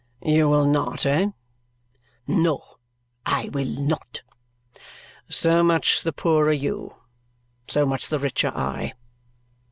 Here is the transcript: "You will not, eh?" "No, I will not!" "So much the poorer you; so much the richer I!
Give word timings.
"You 0.25 0.49
will 0.49 0.65
not, 0.65 1.05
eh?" 1.05 1.27
"No, 2.25 2.63
I 3.23 3.49
will 3.53 3.67
not!" 3.67 4.23
"So 5.29 5.61
much 5.61 6.01
the 6.01 6.11
poorer 6.11 6.51
you; 6.51 6.95
so 7.67 7.85
much 7.85 8.07
the 8.09 8.17
richer 8.17 8.49
I! 8.55 8.93